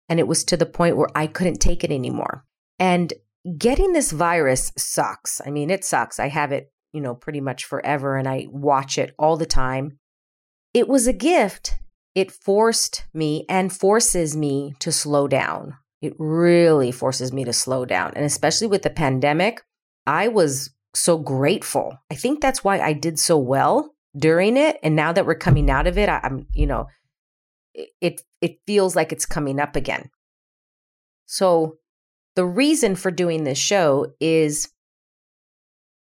And 0.09 0.19
it 0.19 0.27
was 0.27 0.43
to 0.45 0.57
the 0.57 0.65
point 0.65 0.97
where 0.97 1.09
I 1.15 1.27
couldn't 1.27 1.59
take 1.59 1.83
it 1.83 1.91
anymore. 1.91 2.45
And 2.83 3.13
getting 3.57 3.93
this 3.93 4.11
virus 4.11 4.73
sucks. 4.77 5.39
I 5.45 5.51
mean, 5.51 5.69
it 5.69 5.85
sucks. 5.85 6.19
I 6.19 6.27
have 6.27 6.51
it, 6.51 6.73
you 6.91 6.99
know, 6.99 7.15
pretty 7.15 7.39
much 7.39 7.63
forever 7.63 8.17
and 8.17 8.27
I 8.27 8.47
watch 8.49 8.97
it 8.97 9.15
all 9.17 9.37
the 9.37 9.45
time. 9.45 9.99
It 10.73 10.89
was 10.89 11.07
a 11.07 11.13
gift 11.13 11.75
it 12.15 12.31
forced 12.31 13.05
me 13.13 13.45
and 13.49 13.73
forces 13.73 14.35
me 14.35 14.75
to 14.79 14.91
slow 14.91 15.27
down. 15.27 15.77
It 16.01 16.13
really 16.19 16.91
forces 16.91 17.33
me 17.33 17.43
to 17.45 17.53
slow 17.53 17.85
down. 17.85 18.13
And 18.15 18.25
especially 18.25 18.67
with 18.67 18.83
the 18.83 18.89
pandemic, 18.89 19.63
I 20.05 20.27
was 20.27 20.69
so 20.93 21.17
grateful. 21.17 21.97
I 22.11 22.15
think 22.15 22.39
that's 22.39 22.63
why 22.63 22.79
I 22.79 22.93
did 22.93 23.17
so 23.17 23.37
well 23.37 23.95
during 24.15 24.57
it. 24.57 24.77
And 24.83 24.95
now 24.95 25.11
that 25.11 25.25
we're 25.25 25.35
coming 25.35 25.71
out 25.71 25.87
of 25.87 25.97
it, 25.97 26.07
I, 26.07 26.19
am 26.23 26.45
you 26.53 26.67
know, 26.67 26.87
it 27.73 28.21
it 28.41 28.59
feels 28.67 28.95
like 28.95 29.11
it's 29.11 29.25
coming 29.25 29.59
up 29.59 29.75
again. 29.75 30.11
So 31.25 31.77
the 32.35 32.45
reason 32.45 32.95
for 32.95 33.11
doing 33.11 33.43
this 33.43 33.57
show 33.57 34.13
is 34.19 34.69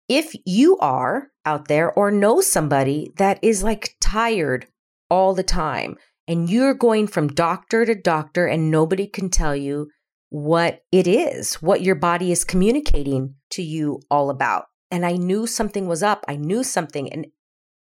if 0.07 0.33
you 0.45 0.77
are 0.79 1.29
out 1.45 1.67
there 1.67 1.91
or 1.91 2.11
know 2.11 2.41
somebody 2.41 3.11
that 3.17 3.39
is 3.41 3.63
like 3.63 3.95
tired 3.99 4.65
all 5.09 5.33
the 5.33 5.43
time. 5.43 5.97
And 6.27 6.49
you're 6.49 6.75
going 6.75 7.07
from 7.07 7.29
doctor 7.29 7.85
to 7.85 7.95
doctor, 7.95 8.45
and 8.45 8.69
nobody 8.69 9.07
can 9.07 9.29
tell 9.29 9.55
you 9.55 9.89
what 10.29 10.83
it 10.91 11.07
is, 11.07 11.55
what 11.55 11.81
your 11.81 11.95
body 11.95 12.31
is 12.31 12.43
communicating 12.43 13.35
to 13.51 13.63
you 13.63 13.99
all 14.11 14.29
about. 14.29 14.65
And 14.91 15.05
I 15.05 15.13
knew 15.13 15.47
something 15.47 15.87
was 15.87 16.03
up. 16.03 16.23
I 16.27 16.35
knew 16.35 16.63
something. 16.63 17.11
And 17.11 17.27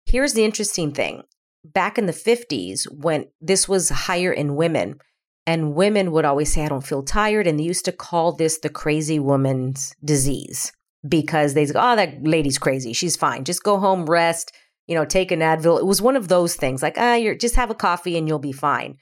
here's 0.06 0.34
the 0.34 0.44
interesting 0.44 0.92
thing 0.92 1.24
back 1.64 2.00
in 2.00 2.08
the 2.08 2.14
50s, 2.14 2.92
when 2.92 3.28
this 3.40 3.70
was 3.70 3.90
higher 3.90 4.32
in 4.32 4.56
women, 4.56 4.98
and 5.46 5.74
women 5.74 6.12
would 6.12 6.26
always 6.26 6.54
say, 6.54 6.64
I 6.64 6.70
don't 6.70 6.86
feel 6.86 7.04
tired. 7.04 7.48
And 7.48 7.60
they 7.60 7.64
used 7.64 7.86
to 7.86 7.92
call 7.92 8.32
this 8.32 8.60
the 8.60 8.70
crazy 8.70 9.20
woman's 9.20 9.96
disease 10.04 10.72
because 11.08 11.54
they'd 11.54 11.74
go, 11.74 11.80
oh, 11.82 11.96
that 11.96 12.24
lady's 12.24 12.60
crazy. 12.60 12.94
She's 12.94 13.16
fine. 13.16 13.44
Just 13.44 13.64
go 13.64 13.80
home, 13.80 14.06
rest, 14.06 14.52
you 14.88 14.96
know, 14.96 15.06
take 15.06 15.32
an 15.32 15.40
Advil. 15.40 15.80
It 15.80 15.86
was 15.86 16.02
one 16.02 16.16
of 16.16 16.28
those 16.28 16.56
things 16.56 16.82
like, 16.82 16.96
ah, 16.98 17.16
you're 17.16 17.36
just 17.36 17.56
have 17.56 17.72
a 17.72 17.76
coffee 17.76 18.18
and 18.18 18.28
you'll 18.28 18.40
be 18.40 18.52
fine. 18.52 18.98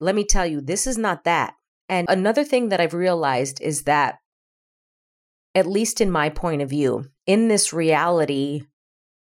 Let 0.00 0.14
me 0.14 0.24
tell 0.24 0.46
you, 0.46 0.60
this 0.60 0.86
is 0.86 0.98
not 0.98 1.24
that. 1.24 1.54
And 1.88 2.08
another 2.08 2.44
thing 2.44 2.68
that 2.68 2.80
I've 2.80 2.94
realized 2.94 3.60
is 3.60 3.82
that, 3.84 4.18
at 5.54 5.66
least 5.66 6.00
in 6.00 6.10
my 6.10 6.30
point 6.30 6.62
of 6.62 6.70
view, 6.70 7.04
in 7.26 7.48
this 7.48 7.72
reality, 7.72 8.62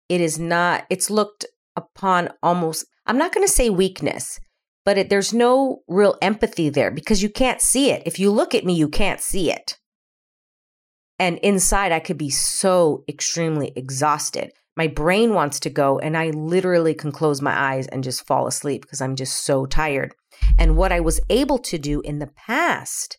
it 0.09 0.21
is 0.21 0.37
not, 0.37 0.85
it's 0.89 1.09
looked 1.09 1.45
upon 1.75 2.29
almost, 2.43 2.85
I'm 3.05 3.17
not 3.17 3.33
going 3.33 3.47
to 3.47 3.51
say 3.51 3.69
weakness, 3.69 4.39
but 4.87 4.97
it, 4.97 5.09
there's 5.09 5.33
no 5.33 5.81
real 5.89 6.15
empathy 6.21 6.69
there 6.69 6.91
because 6.91 7.21
you 7.21 7.27
can't 7.27 7.59
see 7.59 7.91
it. 7.91 8.03
If 8.05 8.19
you 8.19 8.31
look 8.31 8.55
at 8.55 8.63
me, 8.63 8.71
you 8.71 8.87
can't 8.87 9.19
see 9.19 9.51
it. 9.51 9.77
And 11.19 11.39
inside, 11.39 11.91
I 11.91 11.99
could 11.99 12.17
be 12.17 12.29
so 12.29 13.03
extremely 13.05 13.73
exhausted. 13.75 14.53
My 14.77 14.87
brain 14.87 15.33
wants 15.33 15.59
to 15.59 15.69
go, 15.69 15.99
and 15.99 16.15
I 16.15 16.29
literally 16.29 16.93
can 16.93 17.11
close 17.11 17.41
my 17.41 17.73
eyes 17.73 17.87
and 17.87 18.01
just 18.01 18.25
fall 18.25 18.47
asleep 18.47 18.83
because 18.83 19.01
I'm 19.01 19.17
just 19.17 19.43
so 19.43 19.65
tired. 19.65 20.15
And 20.57 20.77
what 20.77 20.93
I 20.93 21.01
was 21.01 21.19
able 21.29 21.59
to 21.59 21.77
do 21.77 21.99
in 21.99 22.19
the 22.19 22.31
past 22.47 23.17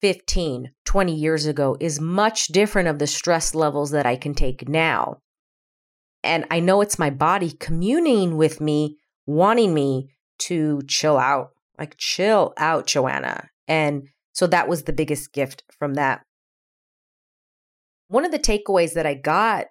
15, 0.00 0.70
20 0.86 1.14
years 1.14 1.44
ago 1.44 1.76
is 1.78 2.00
much 2.00 2.46
different 2.46 2.88
of 2.88 2.98
the 2.98 3.06
stress 3.06 3.54
levels 3.54 3.90
that 3.90 4.06
I 4.06 4.16
can 4.16 4.32
take 4.32 4.66
now. 4.66 5.18
And 6.22 6.46
I 6.50 6.60
know 6.60 6.80
it's 6.80 6.98
my 6.98 7.10
body 7.10 7.52
communing 7.52 8.38
with 8.38 8.62
me, 8.62 8.96
wanting 9.26 9.74
me 9.74 10.08
to 10.40 10.82
chill 10.88 11.16
out, 11.18 11.50
like 11.78 11.96
chill 11.98 12.52
out, 12.56 12.86
Joanna. 12.86 13.48
And 13.68 14.08
so 14.32 14.46
that 14.48 14.68
was 14.68 14.82
the 14.82 14.92
biggest 14.92 15.32
gift 15.32 15.62
from 15.78 15.94
that. 15.94 16.22
One 18.08 18.24
of 18.24 18.32
the 18.32 18.38
takeaways 18.38 18.94
that 18.94 19.06
I 19.06 19.14
got 19.14 19.66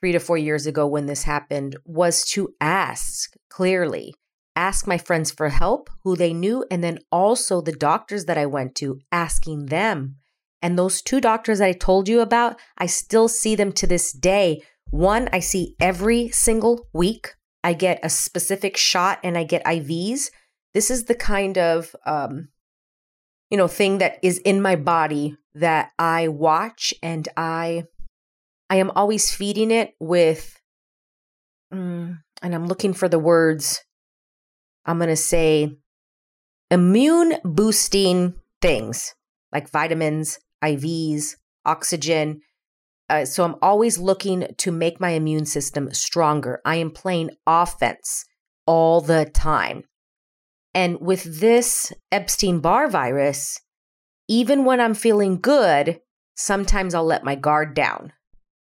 three 0.00 0.12
to 0.12 0.20
four 0.20 0.38
years 0.38 0.66
ago 0.66 0.86
when 0.86 1.06
this 1.06 1.24
happened 1.24 1.76
was 1.84 2.24
to 2.24 2.54
ask 2.60 3.34
clearly, 3.48 4.14
ask 4.56 4.86
my 4.86 4.96
friends 4.96 5.30
for 5.30 5.50
help, 5.50 5.90
who 6.04 6.16
they 6.16 6.32
knew, 6.32 6.64
and 6.70 6.82
then 6.82 6.98
also 7.12 7.60
the 7.60 7.72
doctors 7.72 8.24
that 8.24 8.38
I 8.38 8.46
went 8.46 8.74
to, 8.76 9.00
asking 9.12 9.66
them. 9.66 10.16
And 10.62 10.78
those 10.78 11.02
two 11.02 11.20
doctors 11.20 11.58
that 11.58 11.68
I 11.68 11.72
told 11.72 12.08
you 12.08 12.20
about, 12.20 12.58
I 12.78 12.86
still 12.86 13.28
see 13.28 13.54
them 13.54 13.72
to 13.72 13.86
this 13.86 14.12
day. 14.12 14.62
One, 14.90 15.28
I 15.32 15.40
see 15.40 15.74
every 15.80 16.28
single 16.28 16.88
week. 16.92 17.34
I 17.62 17.72
get 17.72 18.00
a 18.02 18.08
specific 18.08 18.76
shot 18.76 19.20
and 19.22 19.36
I 19.36 19.44
get 19.44 19.64
IVs. 19.64 20.30
This 20.72 20.90
is 20.90 21.04
the 21.04 21.14
kind 21.14 21.58
of 21.58 21.94
um, 22.06 22.48
you 23.50 23.58
know 23.58 23.68
thing 23.68 23.98
that 23.98 24.18
is 24.22 24.38
in 24.38 24.62
my 24.62 24.76
body 24.76 25.36
that 25.54 25.90
I 25.98 26.28
watch 26.28 26.94
and 27.02 27.28
I 27.36 27.84
I 28.68 28.76
am 28.76 28.92
always 28.94 29.34
feeding 29.34 29.70
it 29.70 29.94
with 29.98 30.60
mm, 31.72 32.18
and 32.42 32.54
I'm 32.54 32.66
looking 32.66 32.92
for 32.92 33.08
the 33.08 33.18
words 33.18 33.84
I'm 34.84 34.98
going 34.98 35.08
to 35.08 35.16
say 35.16 35.76
immune 36.70 37.34
boosting 37.44 38.34
things 38.62 39.14
like 39.52 39.70
vitamins, 39.70 40.38
IVs, 40.62 41.36
oxygen. 41.64 42.40
Uh, 43.10 43.24
so 43.24 43.44
I'm 43.44 43.56
always 43.60 43.98
looking 43.98 44.46
to 44.58 44.70
make 44.70 45.00
my 45.00 45.10
immune 45.10 45.44
system 45.44 45.92
stronger. 45.92 46.60
I 46.64 46.76
am 46.76 46.92
playing 46.92 47.30
offense 47.44 48.24
all 48.66 49.00
the 49.00 49.24
time. 49.24 49.82
And 50.74 51.00
with 51.00 51.40
this 51.40 51.92
Epstein 52.12 52.60
Barr 52.60 52.88
virus, 52.88 53.60
even 54.28 54.64
when 54.64 54.80
I'm 54.80 54.94
feeling 54.94 55.40
good, 55.40 55.98
sometimes 56.36 56.94
I'll 56.94 57.04
let 57.04 57.24
my 57.24 57.34
guard 57.34 57.74
down. 57.74 58.12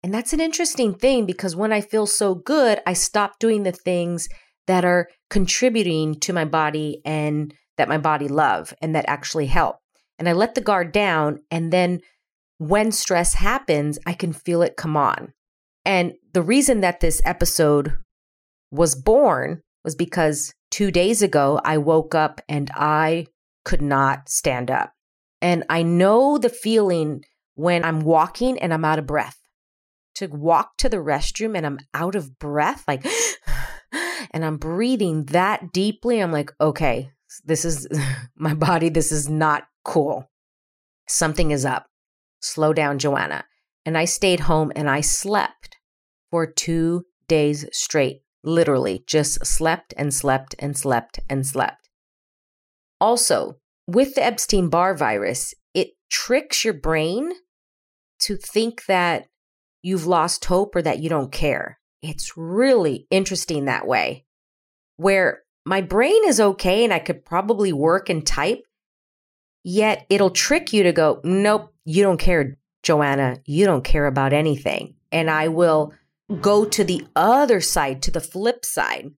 And 0.02 0.12
that's 0.12 0.34
an 0.34 0.40
interesting 0.40 0.96
thing 0.96 1.28
because 1.28 1.56
when 1.56 1.72
I 1.72 1.82
feel 1.82 2.08
so 2.08 2.34
good, 2.34 2.80
I 2.88 2.94
stop 2.94 3.38
doing 3.40 3.62
the 3.62 3.72
things 3.72 4.28
that 4.66 4.84
are 4.84 5.08
contributing 5.30 6.20
to 6.22 6.34
my 6.34 6.46
body 6.46 7.02
and 7.06 7.54
that 7.78 7.88
my 7.88 8.00
body 8.00 8.28
love 8.28 8.74
and 8.82 8.96
that 8.96 9.06
actually 9.08 9.46
help. 9.46 9.76
And 10.18 10.28
I 10.28 10.34
let 10.34 10.56
the 10.56 10.62
guard 10.62 10.92
down 10.92 11.42
and 11.52 11.72
then 11.72 12.00
when 12.62 12.92
stress 12.92 13.34
happens, 13.34 13.98
I 14.06 14.14
can 14.14 14.34
feel 14.34 14.62
it 14.62 14.78
come 14.78 14.96
on. 14.96 15.34
And 15.84 16.14
the 16.32 16.44
reason 16.44 16.82
that 16.82 17.00
this 17.00 17.20
episode 17.26 17.98
was 18.70 18.94
born 18.94 19.64
was 19.84 19.96
because 19.96 20.54
two 20.70 20.92
days 20.92 21.24
ago, 21.24 21.60
I 21.66 21.80
woke 21.80 22.14
up 22.14 22.40
and 22.48 22.70
I 22.76 23.26
could 23.66 23.82
not 23.82 24.30
stand 24.30 24.70
up. 24.70 24.94
And 25.42 25.64
I 25.70 25.82
know 25.82 26.38
the 26.38 26.50
feeling 26.50 27.24
when 27.56 27.84
I'm 27.84 28.02
walking 28.02 28.60
and 28.60 28.72
I'm 28.76 28.86
out 28.86 29.00
of 29.00 29.08
breath. 29.08 29.40
To 30.16 30.28
walk 30.28 30.78
to 30.78 30.90
the 30.90 30.98
restroom 30.98 31.58
and 31.58 31.66
I'm 31.66 31.80
out 31.96 32.14
of 32.14 32.38
breath, 32.38 32.84
like, 32.88 33.04
and 34.32 34.46
I'm 34.46 34.58
breathing 34.58 35.26
that 35.32 35.74
deeply, 35.74 36.20
I'm 36.20 36.32
like, 36.32 36.52
okay, 36.62 37.10
this 37.44 37.66
is 37.66 37.88
my 38.36 38.54
body. 38.54 38.90
This 38.90 39.12
is 39.12 39.28
not 39.28 39.64
cool. 39.84 40.30
Something 41.08 41.50
is 41.50 41.66
up. 41.66 41.88
Slow 42.42 42.74
down, 42.74 43.00
Joanna. 43.00 43.46
And 43.86 43.98
I 43.98 44.06
stayed 44.06 44.42
home 44.42 44.72
and 44.76 44.90
I 44.90 45.02
slept 45.02 45.78
for 46.30 46.46
two 46.46 47.06
days 47.28 47.66
straight 47.72 48.22
literally 48.44 49.04
just 49.08 49.46
slept 49.46 49.94
and 49.98 50.14
slept 50.14 50.56
and 50.60 50.78
slept 50.78 51.20
and 51.30 51.46
slept. 51.46 51.90
Also, 53.00 53.58
with 53.88 54.16
the 54.16 54.24
Epstein 54.24 54.70
Barr 54.70 54.96
virus, 54.96 55.54
it 55.74 55.90
tricks 56.10 56.64
your 56.64 56.74
brain 56.74 57.32
to 58.20 58.38
think 58.38 58.86
that 58.86 59.28
you've 59.82 60.06
lost 60.06 60.46
hope 60.46 60.76
or 60.76 60.82
that 60.82 61.00
you 61.00 61.10
don't 61.10 61.32
care. 61.32 61.80
It's 62.02 62.38
really 62.38 63.08
interesting 63.10 63.66
that 63.66 63.88
way, 63.88 64.26
where 64.98 65.42
my 65.66 65.82
brain 65.82 66.22
is 66.26 66.40
okay 66.40 66.84
and 66.84 66.94
I 66.94 67.00
could 67.00 67.26
probably 67.26 67.74
work 67.74 68.10
and 68.10 68.26
type, 68.26 68.64
yet 69.64 70.06
it'll 70.10 70.30
trick 70.30 70.74
you 70.74 70.84
to 70.84 70.92
go, 70.92 71.20
nope, 71.24 71.74
you 71.86 72.04
don't 72.04 72.20
care, 72.20 72.58
Joanna. 72.84 73.40
You 73.46 73.66
don't 73.66 73.84
care 73.84 74.06
about 74.06 74.34
anything. 74.34 74.96
And 75.12 75.30
I 75.30 75.48
will 75.48 75.94
go 76.40 76.66
to 76.66 76.84
the 76.84 77.06
other 77.16 77.62
side, 77.62 78.02
to 78.04 78.12
the 78.12 78.22
flip 78.22 78.64
side. 78.64 79.12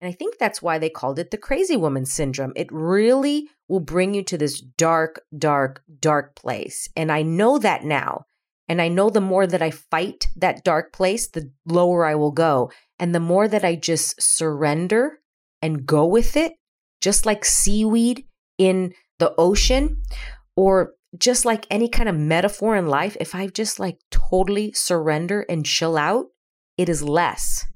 And 0.00 0.08
I 0.08 0.12
think 0.12 0.38
that's 0.38 0.62
why 0.62 0.78
they 0.78 0.88
called 0.88 1.18
it 1.18 1.30
the 1.30 1.36
crazy 1.36 1.76
woman 1.76 2.06
syndrome. 2.06 2.52
It 2.56 2.68
really 2.70 3.48
will 3.68 3.80
bring 3.80 4.14
you 4.14 4.22
to 4.24 4.38
this 4.38 4.60
dark, 4.60 5.22
dark, 5.36 5.82
dark 6.00 6.34
place. 6.34 6.88
And 6.96 7.12
I 7.12 7.22
know 7.22 7.58
that 7.58 7.84
now. 7.84 8.24
And 8.68 8.80
I 8.80 8.88
know 8.88 9.10
the 9.10 9.20
more 9.20 9.46
that 9.46 9.62
I 9.62 9.70
fight 9.70 10.28
that 10.36 10.64
dark 10.64 10.92
place, 10.92 11.26
the 11.26 11.50
lower 11.66 12.06
I 12.06 12.14
will 12.14 12.30
go. 12.30 12.70
And 12.98 13.14
the 13.14 13.20
more 13.20 13.48
that 13.48 13.64
I 13.64 13.74
just 13.74 14.22
surrender 14.22 15.18
and 15.60 15.84
go 15.84 16.06
with 16.06 16.36
it, 16.36 16.52
just 17.00 17.26
like 17.26 17.44
seaweed 17.44 18.24
in 18.58 18.94
the 19.20 19.32
ocean, 19.38 20.02
or 20.56 20.94
just 21.16 21.44
like 21.44 21.66
any 21.70 21.88
kind 21.88 22.08
of 22.08 22.16
metaphor 22.16 22.76
in 22.76 22.86
life, 22.86 23.16
if 23.20 23.34
I 23.34 23.46
just 23.46 23.78
like 23.78 23.98
totally 24.10 24.72
surrender 24.72 25.46
and 25.48 25.64
chill 25.64 25.96
out, 25.96 26.26
it 26.76 26.88
is 26.88 27.02
less. 27.02 27.66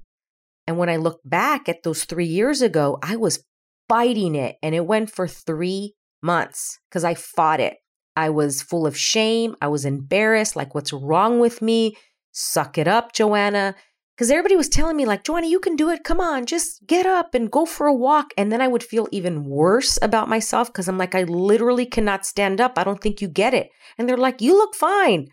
And 0.67 0.77
when 0.77 0.89
I 0.89 0.97
look 0.97 1.21
back 1.23 1.69
at 1.69 1.83
those 1.83 2.05
three 2.05 2.25
years 2.25 2.61
ago, 2.61 2.97
I 3.01 3.15
was 3.15 3.43
fighting 3.87 4.35
it 4.35 4.57
and 4.63 4.73
it 4.73 4.85
went 4.85 5.11
for 5.11 5.27
three 5.27 5.93
months 6.21 6.79
because 6.89 7.03
I 7.03 7.13
fought 7.13 7.59
it. 7.59 7.77
I 8.15 8.29
was 8.29 8.61
full 8.61 8.87
of 8.87 8.97
shame. 8.97 9.55
I 9.61 9.67
was 9.67 9.85
embarrassed. 9.85 10.55
Like, 10.55 10.73
what's 10.73 10.93
wrong 10.93 11.39
with 11.39 11.61
me? 11.61 11.95
Suck 12.31 12.77
it 12.77 12.87
up, 12.87 13.13
Joanna. 13.13 13.75
Because 14.15 14.31
everybody 14.31 14.55
was 14.55 14.69
telling 14.69 14.95
me, 14.95 15.05
like, 15.05 15.25
Joanna, 15.25 15.47
you 15.47 15.59
can 15.59 15.75
do 15.75 15.89
it. 15.89 16.05
Come 16.05 16.21
on, 16.21 16.45
just 16.45 16.87
get 16.87 17.05
up 17.05 17.35
and 17.35 17.51
go 17.51 17.65
for 17.65 17.85
a 17.85 17.93
walk. 17.93 18.33
And 18.37 18.49
then 18.49 18.61
I 18.61 18.67
would 18.67 18.83
feel 18.83 19.09
even 19.11 19.43
worse 19.43 19.99
about 20.01 20.29
myself 20.29 20.71
because 20.71 20.87
I'm 20.87 20.97
like, 20.97 21.15
I 21.15 21.23
literally 21.23 21.85
cannot 21.85 22.25
stand 22.25 22.61
up. 22.61 22.77
I 22.77 22.85
don't 22.85 23.01
think 23.01 23.21
you 23.21 23.27
get 23.27 23.53
it. 23.53 23.71
And 23.97 24.07
they're 24.07 24.15
like, 24.15 24.41
you 24.41 24.57
look 24.57 24.73
fine 24.73 25.27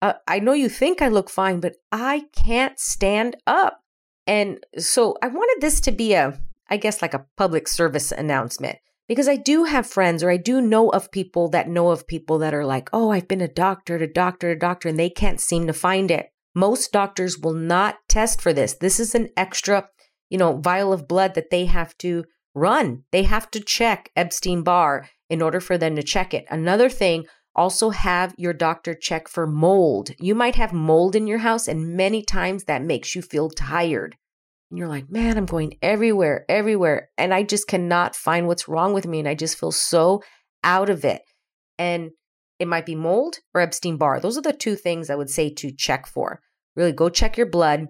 uh, 0.00 0.14
I 0.26 0.38
know 0.38 0.52
you 0.52 0.68
think 0.68 1.02
I 1.02 1.08
look 1.08 1.30
fine, 1.30 1.60
but 1.60 1.74
I 1.90 2.24
can't 2.34 2.78
stand 2.78 3.36
up. 3.46 3.82
And 4.26 4.64
so 4.78 5.16
I 5.22 5.28
wanted 5.28 5.60
this 5.60 5.80
to 5.82 5.92
be 5.92 6.12
a, 6.12 6.38
I 6.68 6.76
guess, 6.76 7.02
like 7.02 7.14
a 7.14 7.26
public 7.36 7.66
service 7.66 8.12
announcement 8.12 8.78
because 9.08 9.26
I 9.26 9.36
do 9.36 9.64
have 9.64 9.86
friends 9.86 10.22
or 10.22 10.30
I 10.30 10.36
do 10.36 10.60
know 10.60 10.90
of 10.90 11.10
people 11.10 11.48
that 11.50 11.68
know 11.68 11.90
of 11.90 12.06
people 12.06 12.38
that 12.38 12.54
are 12.54 12.66
like, 12.66 12.90
oh, 12.92 13.10
I've 13.10 13.26
been 13.26 13.40
a 13.40 13.48
doctor 13.48 13.98
to 13.98 14.06
doctor 14.06 14.52
to 14.52 14.58
doctor 14.58 14.88
and 14.88 14.98
they 14.98 15.10
can't 15.10 15.40
seem 15.40 15.66
to 15.66 15.72
find 15.72 16.10
it. 16.10 16.30
Most 16.54 16.92
doctors 16.92 17.38
will 17.38 17.54
not 17.54 17.98
test 18.08 18.40
for 18.40 18.52
this. 18.52 18.74
This 18.74 18.98
is 18.98 19.14
an 19.14 19.28
extra, 19.36 19.88
you 20.30 20.38
know, 20.38 20.56
vial 20.56 20.92
of 20.92 21.08
blood 21.08 21.34
that 21.34 21.50
they 21.50 21.66
have 21.66 21.96
to 21.98 22.24
run. 22.54 23.04
They 23.12 23.22
have 23.24 23.50
to 23.52 23.60
check 23.60 24.10
Epstein 24.16 24.62
Barr 24.62 25.08
in 25.30 25.42
order 25.42 25.60
for 25.60 25.78
them 25.78 25.94
to 25.96 26.02
check 26.02 26.34
it. 26.34 26.46
Another 26.50 26.88
thing, 26.88 27.26
also, 27.54 27.90
have 27.90 28.34
your 28.38 28.52
doctor 28.52 28.94
check 28.94 29.26
for 29.26 29.44
mold. 29.44 30.10
You 30.20 30.36
might 30.36 30.54
have 30.54 30.72
mold 30.72 31.16
in 31.16 31.26
your 31.26 31.38
house, 31.38 31.66
and 31.66 31.96
many 31.96 32.22
times 32.22 32.64
that 32.64 32.84
makes 32.84 33.16
you 33.16 33.22
feel 33.22 33.50
tired. 33.50 34.16
And 34.70 34.78
you're 34.78 34.86
like, 34.86 35.10
man, 35.10 35.36
I'm 35.36 35.46
going 35.46 35.76
everywhere, 35.82 36.44
everywhere. 36.48 37.08
And 37.18 37.34
I 37.34 37.42
just 37.42 37.66
cannot 37.66 38.14
find 38.14 38.46
what's 38.46 38.68
wrong 38.68 38.92
with 38.92 39.08
me. 39.08 39.18
And 39.18 39.28
I 39.28 39.34
just 39.34 39.58
feel 39.58 39.72
so 39.72 40.22
out 40.62 40.88
of 40.88 41.04
it. 41.04 41.22
And 41.78 42.10
it 42.58 42.68
might 42.68 42.86
be 42.86 42.94
mold 42.94 43.38
or 43.54 43.60
Epstein 43.60 43.96
Barr. 43.96 44.20
Those 44.20 44.36
are 44.36 44.42
the 44.42 44.52
two 44.52 44.76
things 44.76 45.10
I 45.10 45.14
would 45.14 45.30
say 45.30 45.50
to 45.50 45.70
check 45.70 46.06
for. 46.06 46.40
Really 46.76 46.92
go 46.92 47.08
check 47.08 47.36
your 47.36 47.46
blood, 47.46 47.86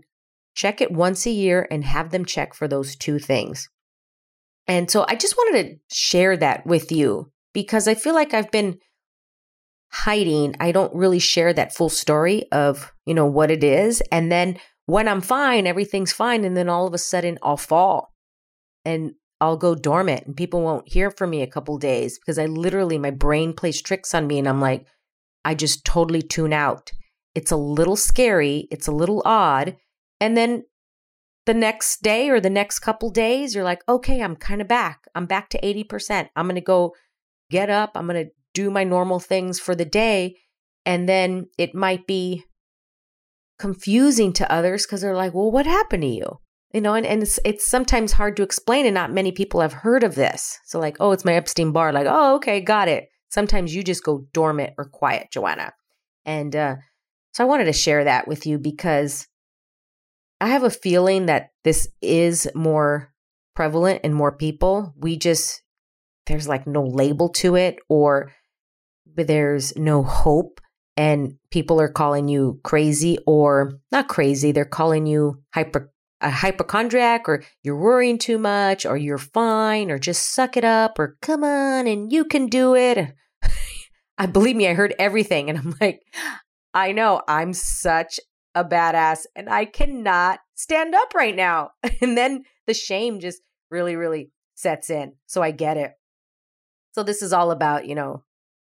check 0.54 0.80
it 0.80 0.90
once 0.90 1.26
a 1.26 1.30
year 1.30 1.66
and 1.70 1.84
have 1.84 2.10
them 2.10 2.24
check 2.24 2.54
for 2.54 2.68
those 2.68 2.96
two 2.96 3.18
things. 3.18 3.68
And 4.66 4.90
so 4.90 5.04
I 5.08 5.14
just 5.14 5.36
wanted 5.36 5.62
to 5.62 5.94
share 5.94 6.36
that 6.36 6.66
with 6.66 6.92
you 6.92 7.32
because 7.54 7.88
I 7.88 7.94
feel 7.94 8.14
like 8.14 8.34
I've 8.34 8.50
been 8.50 8.78
hiding. 9.90 10.54
I 10.60 10.72
don't 10.72 10.94
really 10.94 11.18
share 11.18 11.52
that 11.54 11.74
full 11.74 11.88
story 11.88 12.44
of, 12.52 12.92
you 13.06 13.14
know, 13.14 13.26
what 13.26 13.50
it 13.50 13.64
is. 13.64 14.02
And 14.12 14.30
then 14.30 14.58
when 14.84 15.08
I'm 15.08 15.22
fine, 15.22 15.66
everything's 15.66 16.12
fine. 16.12 16.44
And 16.44 16.56
then 16.56 16.68
all 16.68 16.86
of 16.86 16.92
a 16.92 16.98
sudden 16.98 17.38
I'll 17.42 17.56
fall 17.56 18.12
and 18.84 19.12
I'll 19.40 19.56
go 19.56 19.74
dormant 19.74 20.26
and 20.26 20.36
people 20.36 20.62
won't 20.62 20.88
hear 20.88 21.10
from 21.10 21.30
me 21.30 21.42
a 21.42 21.46
couple 21.46 21.78
days 21.78 22.18
because 22.18 22.38
I 22.38 22.46
literally, 22.46 22.98
my 22.98 23.10
brain 23.10 23.52
plays 23.52 23.80
tricks 23.80 24.14
on 24.14 24.26
me 24.26 24.38
and 24.38 24.48
I'm 24.48 24.60
like, 24.60 24.86
I 25.44 25.54
just 25.54 25.84
totally 25.84 26.22
tune 26.22 26.52
out. 26.52 26.90
It's 27.34 27.52
a 27.52 27.56
little 27.56 27.96
scary. 27.96 28.66
It's 28.70 28.88
a 28.88 28.92
little 28.92 29.22
odd. 29.24 29.76
And 30.20 30.36
then 30.36 30.64
the 31.46 31.54
next 31.54 32.02
day 32.02 32.28
or 32.28 32.40
the 32.40 32.50
next 32.50 32.80
couple 32.80 33.10
days, 33.10 33.54
you're 33.54 33.64
like, 33.64 33.82
okay, 33.88 34.20
I'm 34.22 34.34
kind 34.34 34.60
of 34.60 34.66
back. 34.66 35.04
I'm 35.14 35.26
back 35.26 35.48
to 35.50 35.60
80%. 35.60 36.28
I'm 36.34 36.46
going 36.46 36.56
to 36.56 36.60
go 36.60 36.94
get 37.50 37.70
up. 37.70 37.92
I'm 37.94 38.06
going 38.06 38.26
to 38.26 38.32
do 38.54 38.70
my 38.70 38.82
normal 38.82 39.20
things 39.20 39.60
for 39.60 39.74
the 39.74 39.84
day. 39.84 40.36
And 40.84 41.08
then 41.08 41.46
it 41.56 41.74
might 41.74 42.06
be 42.06 42.44
confusing 43.58 44.32
to 44.34 44.52
others 44.52 44.84
because 44.84 45.00
they're 45.00 45.14
like, 45.14 45.32
well, 45.32 45.50
what 45.50 45.66
happened 45.66 46.02
to 46.02 46.08
you? 46.08 46.38
You 46.72 46.82
know, 46.82 46.94
and, 46.94 47.06
and 47.06 47.22
it's, 47.22 47.38
it's 47.44 47.66
sometimes 47.66 48.12
hard 48.12 48.36
to 48.36 48.42
explain, 48.42 48.84
and 48.84 48.94
not 48.94 49.12
many 49.12 49.32
people 49.32 49.60
have 49.60 49.72
heard 49.72 50.04
of 50.04 50.14
this. 50.14 50.58
So, 50.66 50.78
like, 50.78 50.98
oh, 51.00 51.12
it's 51.12 51.24
my 51.24 51.32
Epstein 51.32 51.72
Barr. 51.72 51.92
Like, 51.92 52.06
oh, 52.08 52.36
okay, 52.36 52.60
got 52.60 52.88
it. 52.88 53.08
Sometimes 53.30 53.74
you 53.74 53.82
just 53.82 54.04
go 54.04 54.26
dormant 54.32 54.74
or 54.76 54.84
quiet, 54.84 55.28
Joanna. 55.30 55.72
And 56.26 56.54
uh, 56.54 56.76
so 57.32 57.44
I 57.44 57.46
wanted 57.46 57.64
to 57.64 57.72
share 57.72 58.04
that 58.04 58.28
with 58.28 58.46
you 58.46 58.58
because 58.58 59.26
I 60.40 60.48
have 60.48 60.62
a 60.62 60.70
feeling 60.70 61.26
that 61.26 61.50
this 61.64 61.88
is 62.02 62.48
more 62.54 63.12
prevalent 63.54 64.02
in 64.04 64.12
more 64.12 64.32
people. 64.32 64.94
We 64.96 65.16
just, 65.16 65.62
there's 66.26 66.48
like 66.48 66.66
no 66.66 66.84
label 66.84 67.30
to 67.30 67.56
it 67.56 67.78
or 67.88 68.32
there's 69.06 69.76
no 69.76 70.02
hope 70.02 70.60
and 70.96 71.36
people 71.50 71.80
are 71.80 71.88
calling 71.88 72.28
you 72.28 72.60
crazy 72.62 73.18
or 73.26 73.78
not 73.90 74.08
crazy 74.08 74.52
they're 74.52 74.64
calling 74.64 75.06
you 75.06 75.42
hyper 75.54 75.90
a 76.20 76.30
hypochondriac 76.30 77.28
or 77.28 77.44
you're 77.62 77.76
worrying 77.76 78.18
too 78.18 78.38
much 78.38 78.84
or 78.84 78.96
you're 78.96 79.18
fine 79.18 79.90
or 79.90 79.98
just 79.98 80.34
suck 80.34 80.56
it 80.56 80.64
up 80.64 80.98
or 80.98 81.16
come 81.22 81.44
on 81.44 81.86
and 81.86 82.12
you 82.12 82.24
can 82.24 82.46
do 82.46 82.74
it 82.74 83.14
i 84.18 84.26
believe 84.26 84.56
me 84.56 84.68
i 84.68 84.74
heard 84.74 84.94
everything 84.98 85.48
and 85.48 85.58
i'm 85.58 85.74
like 85.80 86.00
i 86.74 86.92
know 86.92 87.22
i'm 87.28 87.52
such 87.52 88.18
a 88.54 88.64
badass 88.64 89.26
and 89.36 89.48
i 89.48 89.64
cannot 89.64 90.40
stand 90.54 90.94
up 90.94 91.14
right 91.14 91.36
now 91.36 91.70
and 92.00 92.16
then 92.16 92.42
the 92.66 92.74
shame 92.74 93.20
just 93.20 93.40
really 93.70 93.94
really 93.94 94.30
sets 94.54 94.90
in 94.90 95.12
so 95.26 95.42
i 95.42 95.50
get 95.50 95.76
it 95.76 95.92
so 96.92 97.02
this 97.02 97.22
is 97.22 97.32
all 97.32 97.52
about 97.52 97.86
you 97.86 97.94
know 97.94 98.24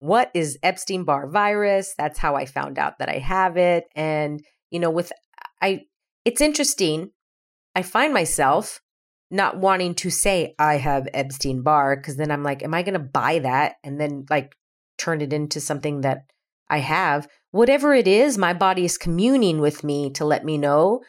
what 0.01 0.31
is 0.35 0.59
Epstein 0.63 1.05
Barr 1.05 1.29
virus? 1.29 1.95
That's 1.97 2.19
how 2.19 2.35
I 2.35 2.47
found 2.47 2.79
out 2.79 2.99
that 2.99 3.09
I 3.09 3.19
have 3.19 3.57
it. 3.57 3.85
And, 3.95 4.43
you 4.71 4.81
know, 4.81 4.91
with 4.91 5.13
I, 5.63 5.83
it's 6.25 6.41
interesting. 6.41 7.11
I 7.75 7.83
find 7.83 8.13
myself 8.13 8.81
not 9.31 9.59
wanting 9.59 9.95
to 9.95 10.11
say 10.11 10.55
I 10.59 10.75
have 10.77 11.09
Epstein 11.15 11.63
Barr 11.63 11.97
because 11.97 12.17
then 12.17 12.31
I'm 12.31 12.43
like, 12.43 12.63
am 12.63 12.75
I 12.75 12.83
going 12.83 12.95
to 12.95 12.99
buy 12.99 13.39
that 13.41 13.77
and 13.85 14.01
then 14.01 14.27
like 14.29 14.57
turn 14.99 15.21
it 15.21 15.33
into 15.33 15.61
something 15.61 16.01
that 16.01 16.25
I 16.69 16.79
have? 16.79 17.29
Whatever 17.53 17.95
it 17.95 18.09
is, 18.09 18.37
my 18.37 18.53
body 18.53 18.85
is 18.85 18.99
communing 18.99 19.61
with 19.61 19.85
me 19.85 20.11
to 20.11 20.25
let 20.25 20.45
me 20.45 20.59
know 20.59 21.03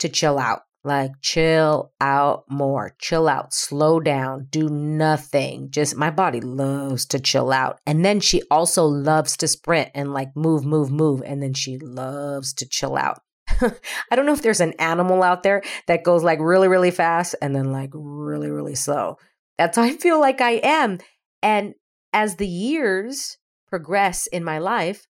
to 0.00 0.08
chill 0.08 0.38
out. 0.38 0.62
Like, 0.82 1.12
chill 1.20 1.92
out 2.00 2.44
more, 2.48 2.94
chill 2.98 3.28
out, 3.28 3.52
slow 3.52 4.00
down, 4.00 4.46
do 4.48 4.70
nothing. 4.70 5.70
Just 5.70 5.94
my 5.94 6.10
body 6.10 6.40
loves 6.40 7.04
to 7.06 7.20
chill 7.20 7.52
out. 7.52 7.78
And 7.86 8.02
then 8.02 8.20
she 8.20 8.42
also 8.50 8.86
loves 8.86 9.36
to 9.38 9.48
sprint 9.48 9.90
and 9.94 10.14
like 10.14 10.34
move, 10.34 10.64
move, 10.64 10.90
move. 10.90 11.22
And 11.24 11.42
then 11.42 11.52
she 11.52 11.76
loves 11.76 12.54
to 12.54 12.66
chill 12.66 12.96
out. 12.96 13.20
I 14.10 14.16
don't 14.16 14.26
know 14.26 14.32
if 14.32 14.42
there's 14.42 14.60
an 14.60 14.74
animal 14.74 15.22
out 15.22 15.42
there 15.42 15.62
that 15.86 16.04
goes 16.04 16.22
like 16.22 16.38
really, 16.40 16.68
really 16.68 16.90
fast 16.90 17.34
and 17.40 17.54
then 17.54 17.72
like 17.72 17.90
really, 17.92 18.50
really 18.50 18.74
slow. 18.74 19.18
That's 19.58 19.76
how 19.76 19.82
I 19.82 19.96
feel 19.96 20.20
like 20.20 20.40
I 20.40 20.60
am. 20.62 20.98
And 21.42 21.74
as 22.12 22.36
the 22.36 22.48
years 22.48 23.38
progress 23.68 24.26
in 24.26 24.44
my 24.44 24.58
life, 24.58 25.06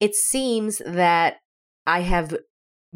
it 0.00 0.14
seems 0.14 0.80
that 0.84 1.36
I 1.86 2.00
have 2.00 2.36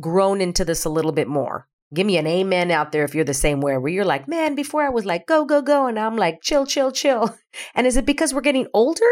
grown 0.00 0.40
into 0.40 0.64
this 0.64 0.84
a 0.84 0.90
little 0.90 1.12
bit 1.12 1.28
more. 1.28 1.68
Give 1.92 2.06
me 2.06 2.16
an 2.16 2.26
amen 2.26 2.70
out 2.70 2.90
there 2.90 3.04
if 3.04 3.14
you're 3.14 3.24
the 3.24 3.34
same 3.34 3.60
way, 3.60 3.76
where 3.76 3.92
you're 3.92 4.04
like, 4.04 4.26
man, 4.26 4.54
before 4.54 4.82
I 4.82 4.88
was 4.88 5.04
like, 5.04 5.26
go, 5.26 5.44
go, 5.44 5.62
go. 5.62 5.86
And 5.86 5.98
I'm 5.98 6.16
like, 6.16 6.40
chill, 6.42 6.66
chill, 6.66 6.90
chill. 6.90 7.36
And 7.74 7.86
is 7.86 7.96
it 7.96 8.04
because 8.04 8.34
we're 8.34 8.40
getting 8.40 8.66
older? 8.74 9.10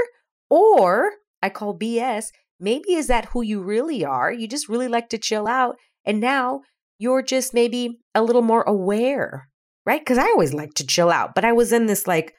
Or 0.50 1.12
I 1.40 1.48
call 1.48 1.78
BS. 1.78 2.26
Maybe 2.62 2.94
is 2.94 3.08
that 3.08 3.26
who 3.26 3.42
you 3.42 3.60
really 3.60 4.04
are? 4.04 4.32
You 4.32 4.46
just 4.46 4.68
really 4.68 4.86
like 4.86 5.08
to 5.08 5.18
chill 5.18 5.48
out. 5.48 5.76
And 6.04 6.20
now 6.20 6.60
you're 6.96 7.22
just 7.22 7.52
maybe 7.52 7.98
a 8.14 8.22
little 8.22 8.40
more 8.40 8.62
aware, 8.62 9.48
right? 9.84 10.00
Because 10.00 10.16
I 10.16 10.26
always 10.26 10.54
like 10.54 10.74
to 10.74 10.86
chill 10.86 11.10
out, 11.10 11.34
but 11.34 11.44
I 11.44 11.50
was 11.50 11.72
in 11.72 11.86
this 11.86 12.06
like 12.06 12.34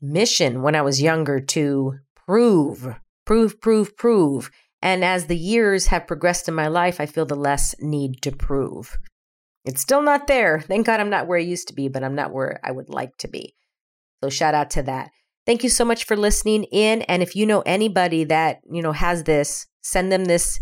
mission 0.00 0.62
when 0.62 0.76
I 0.76 0.82
was 0.82 1.02
younger 1.02 1.40
to 1.40 1.94
prove, 2.24 2.94
prove, 3.26 3.60
prove, 3.60 3.96
prove. 3.96 4.52
And 4.80 5.04
as 5.04 5.26
the 5.26 5.36
years 5.36 5.88
have 5.88 6.06
progressed 6.06 6.46
in 6.46 6.54
my 6.54 6.68
life, 6.68 7.00
I 7.00 7.06
feel 7.06 7.26
the 7.26 7.34
less 7.34 7.74
need 7.80 8.22
to 8.22 8.30
prove. 8.30 8.96
It's 9.64 9.80
still 9.80 10.02
not 10.02 10.28
there. 10.28 10.60
Thank 10.60 10.86
God 10.86 11.00
I'm 11.00 11.10
not 11.10 11.26
where 11.26 11.38
I 11.38 11.42
used 11.42 11.66
to 11.68 11.74
be, 11.74 11.88
but 11.88 12.04
I'm 12.04 12.14
not 12.14 12.32
where 12.32 12.60
I 12.62 12.70
would 12.70 12.90
like 12.90 13.16
to 13.18 13.28
be. 13.28 13.56
So 14.22 14.30
shout 14.30 14.54
out 14.54 14.70
to 14.70 14.82
that. 14.84 15.10
Thank 15.46 15.62
you 15.62 15.68
so 15.68 15.84
much 15.84 16.04
for 16.04 16.16
listening 16.16 16.64
in. 16.64 17.02
And 17.02 17.22
if 17.22 17.36
you 17.36 17.44
know 17.46 17.62
anybody 17.66 18.24
that, 18.24 18.60
you 18.70 18.82
know, 18.82 18.92
has 18.92 19.24
this, 19.24 19.66
send 19.82 20.10
them 20.10 20.24
this 20.24 20.60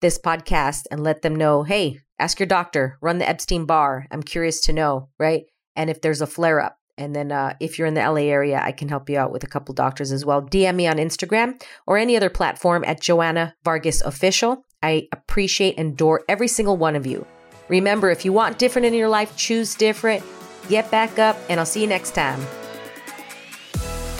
this 0.00 0.18
podcast 0.18 0.84
and 0.90 1.02
let 1.02 1.20
them 1.20 1.36
know, 1.36 1.62
hey, 1.62 1.98
ask 2.18 2.40
your 2.40 2.46
doctor, 2.46 2.96
run 3.02 3.18
the 3.18 3.28
Epstein 3.28 3.66
Barr. 3.66 4.06
I'm 4.10 4.22
curious 4.22 4.62
to 4.62 4.72
know, 4.72 5.10
right? 5.18 5.44
And 5.76 5.90
if 5.90 6.00
there's 6.00 6.22
a 6.22 6.26
flare 6.26 6.60
up, 6.60 6.76
and 6.96 7.14
then 7.16 7.32
uh, 7.32 7.54
if 7.60 7.78
you're 7.78 7.86
in 7.86 7.94
the 7.94 8.00
LA 8.00 8.22
area, 8.22 8.60
I 8.62 8.72
can 8.72 8.88
help 8.88 9.08
you 9.08 9.18
out 9.18 9.32
with 9.32 9.42
a 9.42 9.46
couple 9.46 9.74
doctors 9.74 10.12
as 10.12 10.24
well. 10.24 10.42
DM 10.42 10.74
me 10.74 10.86
on 10.86 10.96
Instagram 10.96 11.62
or 11.86 11.96
any 11.96 12.16
other 12.16 12.28
platform 12.28 12.84
at 12.86 13.00
Joanna 13.00 13.54
Vargas 13.64 14.02
Official. 14.02 14.64
I 14.82 15.08
appreciate 15.12 15.78
and 15.78 15.92
adore 15.92 16.22
every 16.28 16.48
single 16.48 16.76
one 16.76 16.96
of 16.96 17.06
you. 17.06 17.26
Remember, 17.68 18.10
if 18.10 18.24
you 18.24 18.32
want 18.32 18.58
different 18.58 18.86
in 18.86 18.94
your 18.94 19.08
life, 19.08 19.36
choose 19.36 19.74
different. 19.74 20.22
Get 20.68 20.90
back 20.90 21.18
up, 21.18 21.38
and 21.48 21.58
I'll 21.58 21.66
see 21.66 21.80
you 21.80 21.86
next 21.86 22.14
time. 22.14 22.40